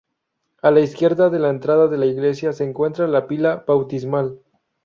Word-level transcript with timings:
A 0.63 0.71
la 0.71 0.79
izquierda 0.85 1.27
de 1.29 1.37
la 1.37 1.51
entrada 1.51 1.87
de 1.87 1.95
la 1.99 2.07
iglesia 2.07 2.53
se 2.53 2.63
encuentra 2.63 3.07
la 3.07 3.27
pila 3.27 3.63
bautismal. 3.67 4.39